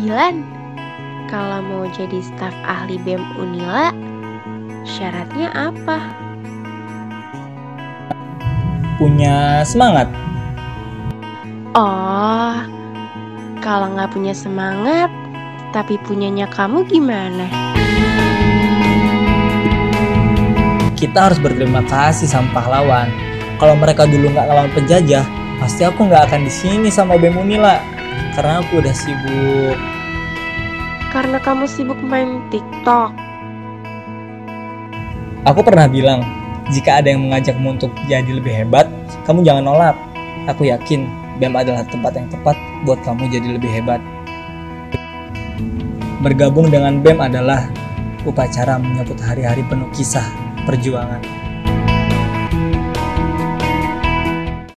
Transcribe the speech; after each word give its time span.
Dilan, 0.00 0.40
kalau 1.28 1.60
mau 1.60 1.84
jadi 1.92 2.24
staf 2.24 2.56
ahli 2.64 2.96
BEM 3.04 3.20
Unila, 3.36 3.92
syaratnya 4.88 5.52
apa? 5.52 6.00
Punya 8.96 9.60
semangat. 9.60 10.08
Oh, 11.76 12.64
kalau 13.60 13.92
nggak 13.92 14.16
punya 14.16 14.32
semangat, 14.32 15.12
tapi 15.76 16.00
punyanya 16.08 16.48
kamu 16.48 16.88
gimana? 16.88 17.52
Kita 20.96 21.28
harus 21.28 21.36
berterima 21.36 21.84
kasih 21.84 22.24
sama 22.24 22.48
pahlawan. 22.56 23.12
Kalau 23.60 23.76
mereka 23.76 24.08
dulu 24.08 24.32
nggak 24.32 24.48
lawan 24.48 24.72
penjajah, 24.72 25.28
pasti 25.60 25.84
aku 25.84 26.08
nggak 26.08 26.32
akan 26.32 26.48
di 26.48 26.52
sini 26.56 26.88
sama 26.88 27.20
BEM 27.20 27.36
Unila. 27.36 28.00
Karena 28.30 28.64
aku 28.64 28.80
udah 28.80 28.94
sibuk. 28.94 29.99
Karena 31.10 31.42
kamu 31.42 31.66
sibuk 31.66 31.98
main 32.06 32.38
TikTok. 32.54 33.10
Aku 35.42 35.60
pernah 35.66 35.90
bilang, 35.90 36.22
jika 36.70 37.02
ada 37.02 37.10
yang 37.10 37.26
mengajakmu 37.26 37.74
untuk 37.74 37.90
jadi 38.06 38.30
lebih 38.30 38.54
hebat, 38.54 38.86
kamu 39.26 39.42
jangan 39.42 39.66
nolak. 39.66 39.96
Aku 40.46 40.70
yakin 40.70 41.10
BEM 41.42 41.58
adalah 41.58 41.82
tempat 41.90 42.14
yang 42.14 42.30
tepat 42.30 42.54
buat 42.86 43.02
kamu 43.02 43.26
jadi 43.26 43.48
lebih 43.58 43.70
hebat. 43.74 43.98
Bergabung 46.22 46.70
dengan 46.70 47.02
BEM 47.02 47.18
adalah 47.18 47.66
upacara 48.22 48.78
menyambut 48.78 49.18
hari-hari 49.18 49.66
penuh 49.66 49.90
kisah 49.90 50.30
perjuangan. 50.62 51.49